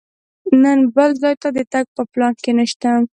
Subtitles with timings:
[0.61, 2.89] نن بل ځای ته تګ په پلان کې نه شته.